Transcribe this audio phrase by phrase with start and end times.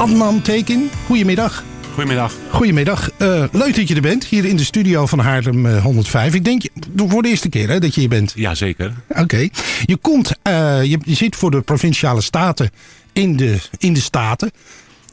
[0.00, 1.64] Adnan Tekin, goedemiddag.
[1.92, 2.34] Goedemiddag.
[2.50, 3.10] Goedemiddag.
[3.18, 6.34] Uh, leuk dat je er bent, hier in de studio van Haarlem 105.
[6.34, 6.62] Ik denk
[6.96, 8.32] voor de eerste keer hè, dat je hier bent.
[8.34, 8.94] Jazeker.
[9.08, 9.48] Oké.
[9.84, 12.70] Je komt, uh, je, je, zit voor de Provinciale Staten
[13.12, 14.50] in de, in de Staten.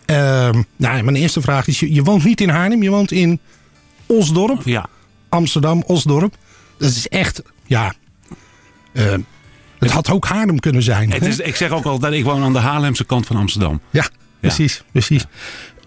[0.05, 3.39] Uh, nou, mijn eerste vraag is, je, je, woont niet in Haarlem, je woont in
[4.05, 4.61] Osdorp.
[4.65, 4.85] Ja.
[5.29, 6.35] Amsterdam, Osdorp.
[6.77, 7.93] Dat is echt, ja...
[9.79, 11.11] het had ook Haarlem kunnen zijn.
[11.11, 13.81] Het is, ik zeg ook al dat ik woon aan de Haarlemse kant van Amsterdam.
[13.89, 14.09] Ja,
[14.39, 14.83] precies.
[14.91, 15.25] precies.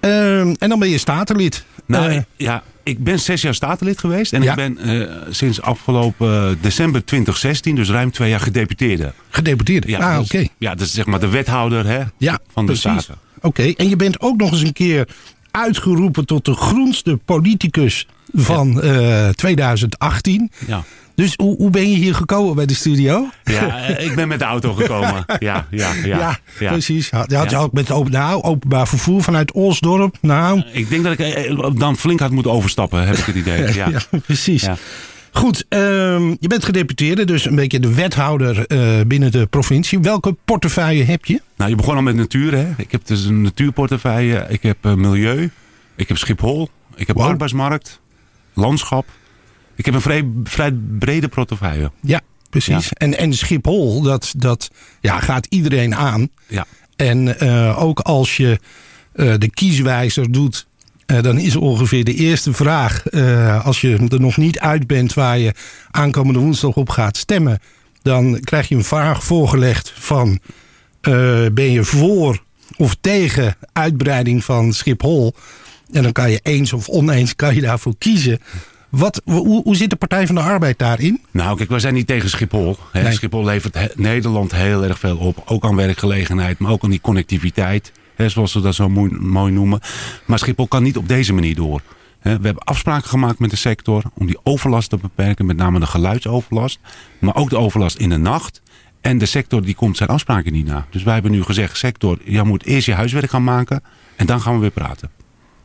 [0.01, 1.65] Uh, en dan ben je statenlid.
[1.87, 4.33] Nou, uh, ja, ik ben zes jaar statenlid geweest.
[4.33, 4.51] En Ja.
[4.51, 9.13] ik ben uh, sinds afgelopen december 2016, dus ruim twee jaar gedeputeerde.
[9.29, 9.89] Gedeputeerde?
[9.89, 10.47] Ja, ah, dus- oké.
[10.59, 13.03] Ja, dat is zeg maar de wethouder hè, Ja, van de precies.
[13.03, 13.21] staten.
[13.41, 15.09] Oké, en je bent ook nog eens een keer
[15.51, 20.51] uitgeroepen tot de groenste politicus van eh 2018.
[20.67, 20.83] Ja.
[21.15, 23.29] Dus hoe, hoe ben je hier gekomen bij de studio?
[23.45, 25.25] Ja, eh, ik ben met de auto gekomen.
[25.39, 26.39] Ja, ja, ja.
[26.59, 26.69] ja.
[26.71, 27.09] precies.
[27.09, 27.63] Ja, had je Ja.
[27.63, 30.17] ook met open, nou, openbaar vervoer vanuit Osdorp.
[30.21, 33.73] Nou, Ik denk dat ik eh, dan flink had moeten overstappen, heb ik het idee.
[33.75, 33.89] Ja.
[33.89, 34.67] ja, precies.
[35.33, 39.99] Goed, ehm, je bent gedeputeerde, dus een beetje de wethouder eh, binnen de provincie.
[39.99, 41.41] Welke portefeuille heb je?
[41.57, 42.69] Nou, je begon al met natuur, hè?
[42.77, 45.51] Ik heb dus een natuurportefeuille, ik heb eh, milieu,
[45.97, 48.01] ik heb Schiphol, ik heb arbeidsmarkt,
[48.55, 49.07] landschap.
[49.75, 51.91] Ik heb een vrij, vrij brede portefeuille.
[52.01, 52.21] Ja,
[52.51, 52.93] precies.
[52.93, 54.71] En, en Schiphol, dat, dat
[55.01, 56.29] ja, gaat iedereen aan.
[56.47, 56.67] Ja.
[56.97, 58.59] En eh, ook als je
[59.13, 60.67] de kieswijzer doet,
[61.11, 65.15] eh, dan is ongeveer de eerste vraag, eh, als je er nog niet uit bent
[65.15, 65.55] waar je
[65.91, 67.59] aankomende woensdag op gaat stemmen,
[68.03, 70.39] dan krijg je een vraag voorgelegd van
[71.01, 72.43] eh, ben je voor
[72.77, 75.35] of tegen uitbreiding van Schiphol?
[75.93, 78.39] En dan kan je eens of oneens kan je daarvoor kiezen.
[78.89, 81.21] Wat, hoe, hoe zit de Partij van de Arbeid daarin?
[81.31, 82.77] Nou, kijk, wij zijn niet tegen Schiphol.
[82.93, 83.03] Hè.
[83.03, 83.13] Nee.
[83.13, 85.43] Schiphol levert he- Nederland heel erg veel op.
[85.47, 87.93] Ook aan werkgelegenheid, maar ook aan die connectiviteit.
[88.21, 89.81] Hè, zoals ze dat zo mooi, mooi noemen.
[90.27, 91.81] Maar Schiphol kan niet op deze manier door.
[92.23, 95.47] We hebben afspraken gemaakt met de sector om die overlast te beperken.
[95.47, 96.79] Met name de geluidsoverlast.
[97.19, 98.63] Maar ook de overlast in de nacht.
[99.01, 100.87] En de sector die komt zijn afspraken niet na.
[100.91, 103.83] Dus wij hebben nu gezegd, sector, je moet eerst je huiswerk gaan maken.
[104.17, 105.11] En dan gaan we weer praten.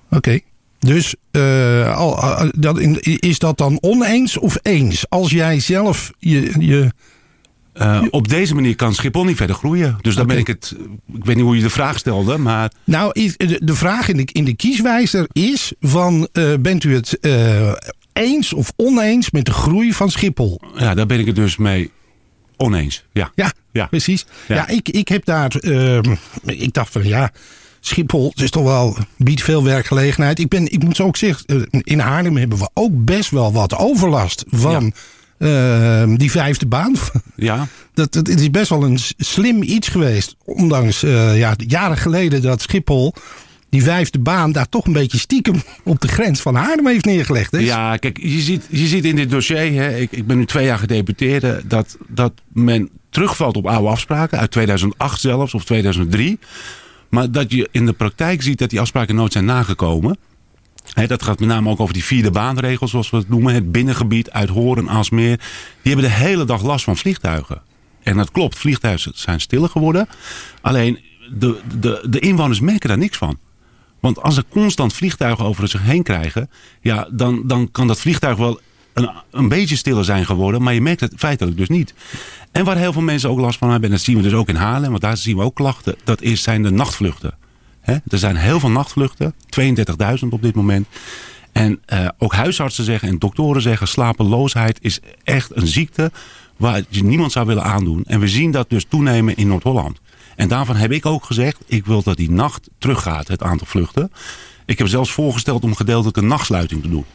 [0.09, 0.39] Oké.
[0.79, 5.09] Dus eh, al, dat, is dat dan oneens of eens?
[5.09, 6.53] Als jij zelf je.
[6.59, 6.91] je
[7.75, 9.97] Eh, op deze manier kan Schiphol niet verder groeien.
[10.01, 10.75] Dus dan ben ik het...
[11.13, 12.71] Ik weet niet hoe je de vraag stelde, maar...
[12.83, 17.71] nou, de, vraag in de, in de kieswijzer is: van, eh, bent u het eh,
[18.13, 20.61] eens of oneens met de groei van Schiphol?
[20.75, 21.91] Ja, daar ben ik het dus mee
[22.57, 23.03] oneens.
[23.11, 23.31] Ja.
[23.35, 23.85] Ja, Ja.
[23.85, 24.25] precies.
[24.47, 24.67] Ja, Ja.
[24.67, 25.55] ik, ik heb daar.
[25.55, 26.15] ehm,
[26.45, 27.31] ik dacht van ja.
[27.79, 30.39] Schiphol is toch wel, biedt veel werkgelegenheid.
[30.39, 33.75] Ik, ben, ik moet zo ook zeggen, in Haarlem hebben we ook best wel wat
[33.77, 34.93] overlast van
[35.37, 36.95] ehm, die vijfde baan.
[37.35, 40.35] Ja, Dat, dat, het is best wel een slim iets geweest.
[40.43, 43.13] Ondanks eh, ja, jaren geleden dat Schiphol
[43.69, 47.51] die vijfde baan daar toch een beetje stiekem op de grens van Haarlem heeft neergelegd.
[47.51, 47.57] Hè?
[47.57, 50.65] ja kijk, je ziet, je ziet in dit dossier, hè, ik, ik ben nu twee
[50.65, 56.39] jaar gedeputeerde, dat, dat men terugvalt op oude afspraken, uit 2008 zelfs, of 2003.
[57.09, 60.17] Maar dat je in de praktijk ziet dat die afspraken nooit zijn nagekomen.
[60.95, 63.53] Dat gaat met name ook over die vierde baanregel, zoals we het noemen.
[63.53, 65.37] Het binnengebied uit Horen, Aalsmeer.
[65.81, 67.61] Die hebben de hele dag last van vliegtuigen.
[68.03, 70.07] En dat klopt, vliegtuigen zijn stiller geworden.
[70.61, 70.99] Alleen
[71.33, 73.37] de, de, de inwoners merken daar niks van.
[73.99, 76.49] Want als er constant vliegtuigen over zich heen krijgen,
[76.81, 78.59] ja, dan, dan kan dat vliegtuig wel
[78.93, 81.93] een, een beetje stiller zijn geworden, maar je merkt het feitelijk dus niet.
[82.51, 84.49] En waar heel veel mensen ook last van hebben, en dat zien we dus ook
[84.49, 87.33] in Haarlem, want daar zien we ook klachten, dat is, zijn de nachtvluchten.
[87.85, 87.95] Hè?
[88.07, 90.87] Er zijn heel veel nachtvluchten, 32.000 op dit moment.
[91.51, 96.11] En eh, ook huisartsen zeggen en doktoren zeggen, slapeloosheid is echt een ziekte
[96.57, 98.03] waar je niemand zou willen aandoen.
[98.07, 99.99] En we zien dat dus toenemen in Noord-Holland.
[100.35, 104.11] En daarvan heb ik ook gezegd, ik wil dat die nacht teruggaat, het aantal vluchten.
[104.65, 107.05] Ik heb zelfs voorgesteld om gedeeltelijke nachtsluiting te doen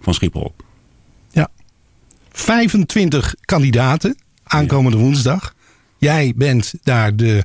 [0.00, 0.54] van Schiphol.
[1.30, 1.48] Ja.
[2.32, 5.54] 25 kandidaten aankomende woensdag.
[5.98, 7.44] Jij bent daar de.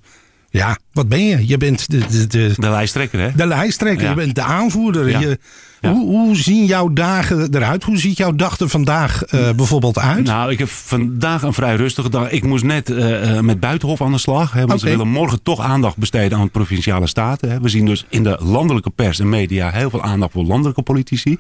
[0.52, 1.48] Ja, wat ben je?
[1.48, 3.30] Je bent de, de, de, De lijsttrekker, hè?
[3.36, 4.10] de lijsttrekker, Ja.
[4.10, 5.10] je bent de aanvoerder.
[5.10, 5.20] Ja.
[5.20, 5.40] Je,
[5.82, 5.92] Ja.
[5.92, 7.84] Hoe, hoe zien jouw dagen eruit?
[7.84, 10.24] Hoe ziet jouw dag er vandaag eh, bijvoorbeeld uit?
[10.26, 12.30] Nou, ik heb vandaag een vrij rustige dag.
[12.32, 14.52] Ik moest net eh, eh, met Buitenhof aan de slag.
[14.54, 14.96] Hè, want ze Oké.
[14.98, 17.52] willen morgen toch aandacht besteden aan provinciale staten.
[17.52, 17.60] Hè.
[17.60, 21.36] We zien dus in de landelijke pers en media heel veel aandacht voor landelijke politici.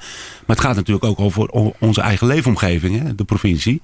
[0.45, 1.49] Maar het gaat natuurlijk ook over
[1.79, 3.81] onze eigen leefomgeving, hè, de provincie.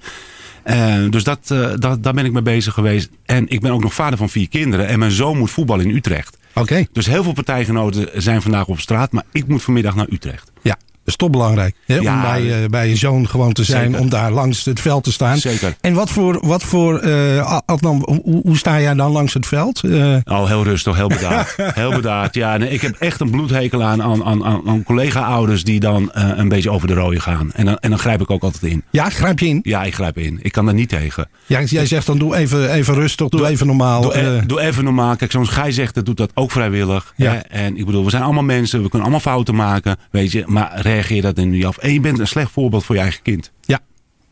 [0.66, 3.08] Eh, dus dat, eh, dat, daar ben ik mee bezig geweest.
[3.24, 4.86] En ik ben ook nog vader van vier kinderen.
[4.86, 6.36] En mijn zoon moet voetballen in Utrecht.
[6.54, 9.12] Oké, Dus heel veel partijgenoten zijn vandaag op straat.
[9.12, 10.52] Maar ik moet vanmiddag naar Utrecht.
[10.62, 10.76] ja.
[11.06, 11.74] Is toch belangrijk.
[11.86, 11.94] Hè?
[11.94, 13.84] Ja, om bij, uh, bij je zoon gewoon te zijn.
[13.84, 14.00] Zeker.
[14.00, 15.38] Om daar langs het veld te staan.
[15.38, 15.76] Zeker.
[15.80, 19.84] En wat voor, wat voor uh, Adnan, hoe, hoe, sta jij dan langs het veld?
[19.84, 20.16] Uh...
[20.24, 21.56] Oh, heel rustig, heel bedaard.
[21.74, 22.34] heel bedaard.
[22.34, 26.48] Ja, nee, ik heb echt een bloedhekel aan, aan, aan, aan collega-ouders die dan een
[26.48, 27.50] beetje over de rode gaan.
[27.52, 28.82] En dan, en dan grijp ik ook altijd in.
[28.90, 29.60] Ja, grijp je in?
[29.62, 30.38] Ja, ik grijp in.
[30.42, 31.28] Ik kan daar niet tegen.
[31.46, 34.02] Ja, jij zegt dan doe even, even rustig, doe, doe even normaal.
[34.02, 35.16] Doe, e doe, even normaal.
[35.16, 35.32] Kijk,
[35.68, 37.12] zegt, dat doet dat ook vrijwillig.
[37.16, 37.32] Ja.
[37.32, 37.38] Hè?
[37.38, 39.96] En ik bedoel, we zijn allemaal mensen, we kunnen allemaal fouten maken.
[40.10, 41.76] Weet je, maar reageer dat er nu af.
[41.78, 43.50] En je bent een slecht voorbeeld voor je eigen kind.
[43.60, 43.80] Ja.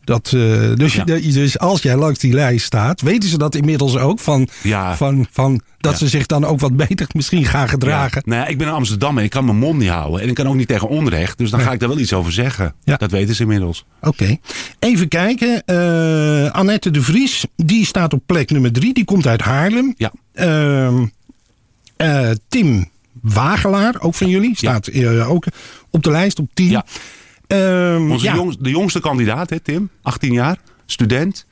[0.03, 1.03] Dat, uh, dus, Ja.
[1.03, 4.19] dus als jij langs die lijst staat, weten ze dat inmiddels ook?
[4.19, 4.95] Van, Ja.
[4.95, 5.97] van, van, dat Ja.
[5.97, 8.21] ze zich dan ook wat beter misschien gaan gedragen.
[8.25, 10.21] Nou ja, ik ben in Amsterdam en ik kan mijn mond niet houden.
[10.21, 11.37] En ik kan ook niet tegen onrecht.
[11.37, 12.73] Dus dan ga ik daar wel iets over zeggen.
[12.83, 12.95] Ja.
[12.95, 13.85] Dat weten ze inmiddels.
[14.01, 14.37] Oké.
[14.79, 15.63] Even kijken.
[15.65, 18.93] eh, Annette de Vries, die staat op plek nummer drie.
[18.93, 19.93] Die komt uit Haarlem.
[19.97, 20.11] Ja.
[20.33, 21.05] Ehm,
[21.97, 22.89] eh, Tim
[23.21, 25.45] Wagelaar, ook van jullie, staat eh, ook
[25.95, 26.69] op de lijst op 10.
[26.69, 26.85] Ja.
[27.47, 28.45] Ehm, Onze ja.
[28.59, 29.89] de jongste kandidaat, hè, Tim.
[30.01, 30.57] 18 jaar.
[30.85, 31.45] Student.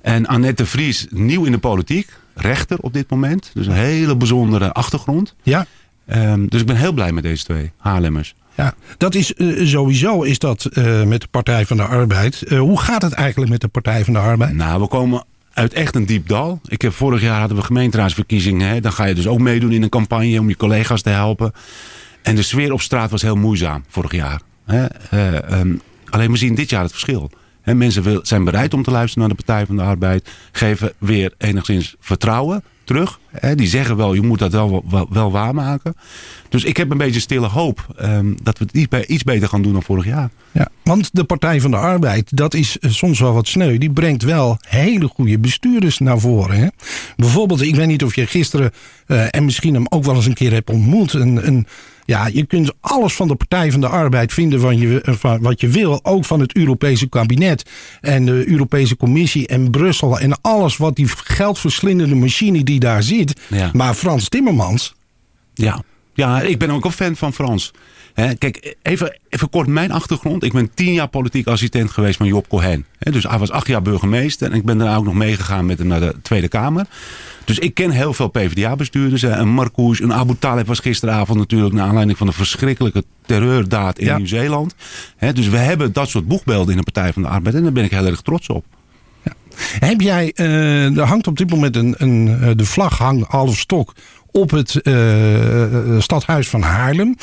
[0.00, 2.08] En Annette Vries, nieuw in de politiek.
[2.34, 3.50] Rechter op dit moment.
[3.54, 5.34] Dus een hele bijzondere achtergrond.
[5.42, 5.66] Ja,
[6.06, 8.34] Ehm, dus ik ben heel blij met deze twee Haarlemmers.
[8.54, 12.42] ja, dat is eh, sowieso is dat eh, met de Partij van de Arbeid.
[12.42, 14.54] Eh, hoe gaat het eigenlijk met de Partij van de Arbeid?
[14.54, 16.60] Nou, we komen uit echt een diep dal.
[16.64, 18.68] Ik heb, vorig jaar hadden we gemeenteraadsverkiezingen.
[18.68, 18.80] Hè.
[18.80, 21.52] Dan ga je dus ook meedoen in een campagne om je collega's te helpen.
[22.24, 24.40] En de sfeer op straat was heel moeizaam vorig jaar.
[24.64, 24.84] Hè.
[24.84, 25.74] Eh, ehm,
[26.08, 27.30] alleen we zien dit jaar het verschil.
[27.60, 30.30] Hè, mensen zijn bereid om te luisteren naar de Partij van de Arbeid.
[30.52, 33.18] Geven weer enigszins vertrouwen terug.
[33.30, 33.54] Hè.
[33.54, 35.96] Die zeggen wel, je moet dat wel, wel, waarmaken.
[36.48, 39.62] Dus ik heb een beetje stille hoop ehm, dat we het iets, iets beter gaan
[39.62, 40.30] doen dan vorig jaar.
[40.52, 43.78] Ja, want de Partij van de Arbeid, dat is eh, soms wel wat sneu.
[43.78, 46.56] Die brengt wel hele goede bestuurders naar voren.
[46.56, 46.68] Hè?
[47.16, 48.70] Bijvoorbeeld, ik weet niet of je gisteren
[49.06, 51.12] eh, en misschien hem ook wel eens een keer hebt ontmoet.
[51.12, 51.66] Een, een,
[52.04, 55.40] ja, je kunt alles van de Partij van de Arbeid vinden van je, eh, van
[55.40, 56.00] wat je wil.
[56.04, 57.70] Ook van het Europese kabinet
[58.00, 60.18] en de Europese Commissie en Brussel.
[60.18, 63.40] En alles wat die geldverslindende machine die daar zit.
[63.48, 63.70] Ja.
[63.72, 64.94] Maar Frans Timmermans,
[65.54, 65.82] Ja,
[66.14, 67.72] ja ik ben ook een fan van Frans.
[68.14, 70.44] Kijk, even, even kort mijn achtergrond.
[70.44, 72.86] Ik ben tien jaar politiek assistent geweest van Job Cohen.
[72.98, 74.50] Dus hij was acht jaar burgemeester.
[74.50, 76.86] En ik ben daarna ook nog meegegaan met hem naar de Tweede Kamer.
[77.44, 79.22] Dus ik ken heel veel PvdA-bestuurders.
[79.22, 81.74] Een Marcouch, een Abu Taleb was gisteravond natuurlijk...
[81.74, 84.16] naar aanleiding van de verschrikkelijke terreurdaad in Ja.
[84.16, 84.74] Nieuw-Zeeland.
[85.32, 87.54] Dus we hebben dat soort boegbeelden in de Partij van de Arbeid.
[87.54, 88.64] En daar ben ik heel erg trots op.
[89.78, 93.58] Heb jij, eh, er hangt op dit moment een, een, eh, de vlag hangt half
[93.58, 93.92] stok
[94.30, 94.94] op het eh,
[95.98, 97.16] stadhuis van Haarlem.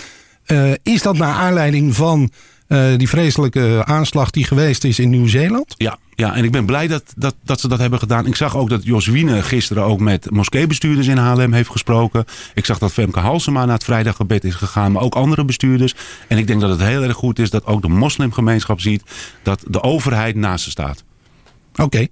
[0.83, 2.31] Is dat naar aanleiding van
[2.97, 5.73] die vreselijke aanslag die geweest is in Nieuw-Zeeland?
[5.77, 8.25] Ja, ja, en ik ben blij dat, dat, dat ze dat hebben gedaan.
[8.25, 12.25] Ik zag ook dat Jos Wiene gisteren ook met moskeebestuurders in Haarlem heeft gesproken.
[12.53, 15.95] Ik zag dat Femke Halsema naar het vrijdaggebed is gegaan, maar ook andere bestuurders.
[16.27, 19.03] En ik denk dat het heel erg goed is dat ook de moslimgemeenschap ziet
[19.43, 21.03] dat de overheid naast ze staat.
[21.75, 22.07] Oké.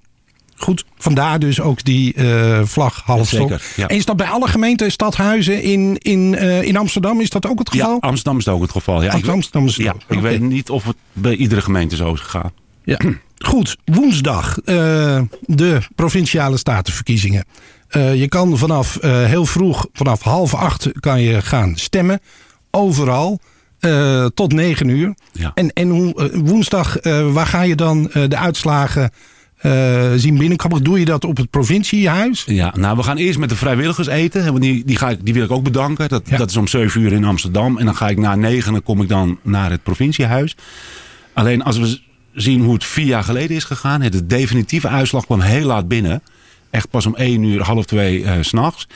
[0.59, 3.88] Goed, vandaar dus ook die eh, vlag half ja.
[3.88, 7.21] En is dat bij alle gemeenten, stadhuizen in, in, eh, in Amsterdam?
[7.21, 7.91] Is dat ook het geval?
[8.01, 9.03] Ja, Amsterdam is ook het geval.
[9.03, 10.01] Ja, ik, Amsterdam is het ja, ook.
[10.07, 12.51] ik weet niet of het bij iedere gemeente zo is gegaan.
[12.83, 13.00] Ja.
[13.38, 17.45] Goed, woensdag eh, de provinciale statenverkiezingen.
[17.91, 22.19] Je kan vanaf heel vroeg, vanaf half acht, kan je gaan stemmen.
[22.71, 23.39] Overal.
[24.33, 25.15] tot negen uur.
[25.31, 25.51] Ja.
[25.53, 26.97] En, en hoe, woensdag,
[27.31, 29.11] waar ga je dan de uitslagen
[29.59, 30.83] eh, zien binnenkomen?
[30.83, 32.44] Doe je dat op het provinciehuis?
[32.45, 34.45] Ja, nou, we gaan eerst met de vrijwilligers eten.
[34.45, 36.09] Want die, die, ga ik, die wil ik ook bedanken.
[36.09, 36.38] Dat, Ja.
[36.38, 37.77] dat is om 7 uur in Amsterdam.
[37.77, 40.56] En dan ga ik na 9 dan kom ik dan naar het provinciehuis.
[41.33, 41.99] Alleen als we
[42.33, 43.99] zien hoe het vier jaar geleden is gegaan.
[44.01, 46.21] De definitieve uitslag kwam heel laat binnen.
[46.69, 48.87] Echt pas om 1 uur, half 2 eh, s s'nachts.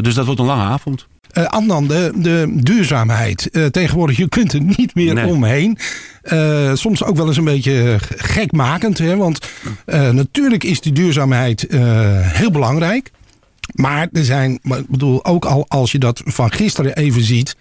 [0.00, 1.06] dus dat wordt een lange avond.
[1.42, 3.50] Adnan, de, de duurzaamheid.
[3.50, 5.26] Eh, tegenwoordig, je kunt er niet meer Nee.
[5.26, 5.78] omheen.
[6.22, 8.98] Eh, soms ook wel eens een beetje gekmakend.
[8.98, 9.16] Hè?
[9.16, 9.38] Want
[10.12, 11.66] natuurlijk is die duurzaamheid
[12.22, 13.10] heel belangrijk.
[13.74, 17.56] Maar er zijn, maar ik bedoel, ook al als je dat van gisteren even ziet.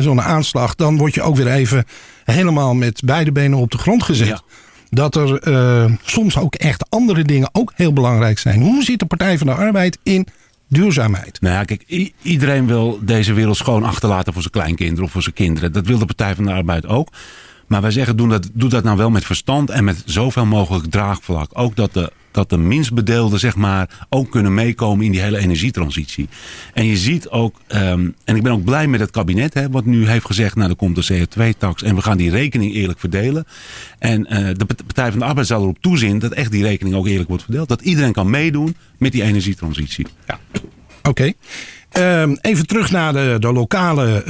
[0.00, 1.84] Zo'n aanslag, dan word je ook weer even
[2.24, 4.26] helemaal met beide benen op de grond gezet.
[4.26, 4.40] Ja.
[4.90, 5.40] Dat er
[6.04, 8.60] soms ook echt andere dingen ook heel belangrijk zijn.
[8.62, 10.26] Hoe zit de Partij van de Arbeid in
[10.68, 11.40] duurzaamheid?
[11.40, 15.34] Nou ja, kijk, iedereen wil deze wereld schoon achterlaten voor zijn kleinkinderen of voor zijn
[15.34, 15.72] kinderen.
[15.72, 17.08] Dat wil de Partij van de Arbeid ook.
[17.66, 20.90] Maar wij zeggen, doe dat, doe dat nou wel met verstand en met zoveel mogelijk
[20.90, 21.50] draagvlak.
[21.52, 25.38] Ook dat de, dat de minst bedeelden, zeg maar, ook kunnen meekomen in die hele
[25.38, 26.28] energietransitie.
[26.74, 29.84] En je ziet ook, ehm, en ik ben ook blij met het kabinet, hè, wat
[29.84, 33.46] nu heeft gezegd, nou er komt de CO2-tax en we gaan die rekening eerlijk verdelen.
[33.98, 37.06] En eh, de Partij van de Arbeid zal erop toezien dat echt die rekening ook
[37.06, 37.68] eerlijk wordt verdeeld.
[37.68, 40.06] Dat iedereen kan meedoen met die energietransitie.
[41.06, 41.32] Oké.
[41.90, 44.24] Ehm, even terug naar de, de lokale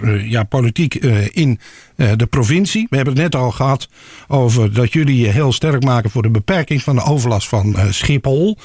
[0.00, 1.60] uh, ja, politiek uh, in
[2.16, 2.86] de provincie.
[2.90, 3.88] We hebben het net al gehad
[4.28, 8.58] over dat jullie je heel sterk maken voor de beperking van de overlast van Schiphol.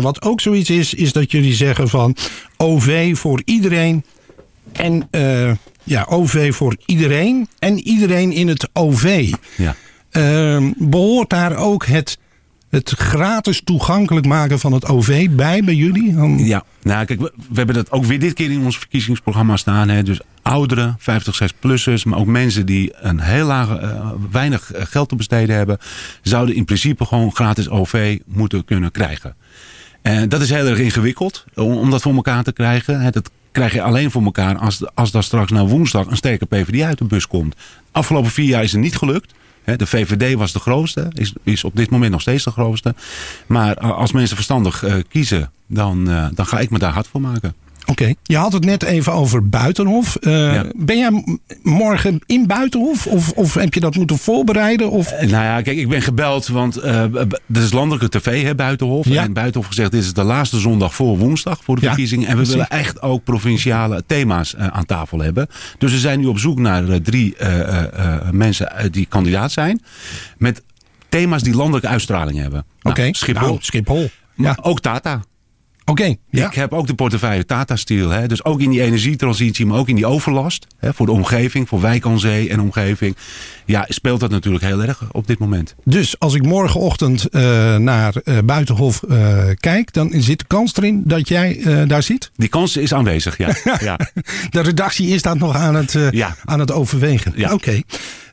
[0.00, 2.16] wat ook zoiets is, is dat jullie zeggen van
[2.56, 4.04] OV voor iedereen.
[4.72, 5.08] En
[5.84, 9.32] ja, OV voor iedereen en iedereen in het OV.
[9.56, 9.74] Ja.
[10.10, 12.18] Ehm, behoort daar ook het
[12.76, 16.44] het gratis toegankelijk maken van het OV bij bij jullie?
[16.44, 19.88] Ja, nou kijk, we, hebben dat ook weer dit keer in ons verkiezingsprogramma staan.
[19.88, 20.02] Hè.
[20.02, 25.08] Dus ouderen, 50, 6-plussers, maar ook mensen die een heel laag, uh, weinig eh, geld
[25.08, 25.78] te besteden hebben,
[26.22, 29.34] zouden in principe gewoon gratis OV moeten kunnen krijgen.
[30.02, 33.00] En dat is heel erg ingewikkeld om, dat voor elkaar te krijgen.
[33.00, 33.10] Hè.
[33.10, 36.86] Dat krijg je alleen voor elkaar als, als daar straks naar woensdag een sterke PvdA
[36.86, 37.56] uit de bus komt.
[37.90, 39.34] Afgelopen vier jaar is het niet gelukt.
[39.76, 42.94] De VVD was de grootste, is, is op dit moment nog steeds de grootste.
[43.46, 47.20] Maar als mensen verstandig uh, kiezen, dan, uh, dan ga ik me daar hard voor
[47.20, 47.54] maken.
[47.86, 50.16] Oké, je had het net even over Buitenhof.
[50.20, 53.06] Uh, Ben jij morgen in Buitenhof?
[53.06, 54.90] Of, of heb je dat moeten voorbereiden?
[54.90, 55.10] Of?
[55.10, 57.04] nou ja, kijk, ik ben gebeld, want uh,
[57.52, 59.08] is landelijke tv, hè, Buitenhof.
[59.08, 59.22] Ja.
[59.22, 62.28] En Buitenhof gezegd, dit is de laatste zondag voor woensdag, voor de ja, verkiezingen.
[62.28, 65.46] En we willen echt ook provinciale thema's aan tafel hebben.
[65.78, 67.36] Dus we zijn nu op zoek naar drie
[68.30, 69.82] mensen die kandidaat zijn.
[70.38, 70.62] Met
[71.08, 72.64] thema's die landelijke uitstraling hebben.
[72.82, 73.46] Oké, nou, Schiphol.
[73.46, 74.10] Nou, Schiphol.
[74.34, 75.22] Maar ook Tata.
[75.90, 76.14] Oké.
[76.30, 76.46] ja.
[76.46, 78.28] Ik heb ook de portefeuille Tata Steel.
[78.28, 80.66] Dus ook in die energietransitie, maar ook in die overlast.
[80.78, 83.16] Hè, voor de omgeving, voor wijk aan zee en omgeving.
[83.64, 85.74] Ja, speelt dat natuurlijk heel erg op dit moment.
[85.84, 91.02] Dus als ik morgenochtend uh, naar uh, Buitenhof uh, kijk, dan zit de kans erin
[91.04, 92.30] dat jij daar zit?
[92.36, 93.54] Die kans is aanwezig, ja.
[93.80, 93.98] ja.
[94.50, 96.36] de redactie is dat nog aan het, ja.
[96.44, 97.32] aan het overwegen.
[97.36, 97.52] Ja.
[97.52, 97.54] Oké.
[97.54, 97.84] Okay.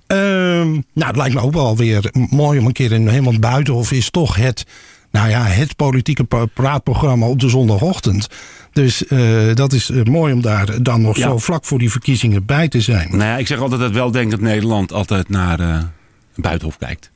[0.07, 3.91] Ehm, nou, het lijkt me ook wel weer mooi om een keer in helemaal Buitenhof
[3.91, 4.65] is toch het
[5.13, 8.27] nou ja, het politieke praatprogramma op de zondagochtend.
[8.71, 11.27] Dus uh, dat is uh, mooi om daar dan nog ja.
[11.27, 13.07] zo vlak voor die verkiezingen bij te zijn.
[13.09, 15.77] Nou ja, ik zeg altijd dat weldenkend Nederland altijd naar uh,
[16.35, 17.11] Buitenhof kijkt.